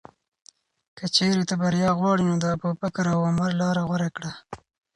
که 0.97 1.05
چېرې 1.15 1.43
ته 1.49 1.55
بریا 1.61 1.89
غواړې، 1.99 2.23
نو 2.29 2.35
د 2.39 2.45
ابوبکر 2.55 3.05
او 3.15 3.19
عمر 3.29 3.51
لاره 3.61 3.81
غوره 3.87 4.09
کړه. 4.15 4.31